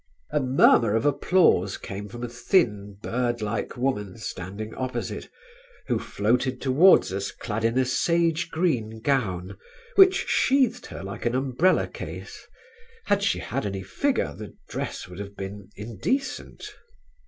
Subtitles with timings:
[0.31, 5.29] A murmur of applause came from a thin bird like woman standing opposite,
[5.85, 9.59] who floated towards us clad in a sage green gown,
[9.97, 12.47] which sheathed her like an umbrella case;
[13.05, 16.73] had she had any figure the dress would have been indecent.